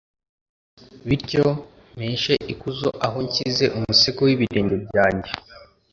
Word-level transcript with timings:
bityo 1.07 1.45
mpeshe 1.95 2.33
ikuzo 2.53 2.89
aho 3.05 3.17
nshyize 3.25 3.65
umusego 3.77 4.19
w’ibirenge 4.27 4.75
byanjye. 4.85 5.31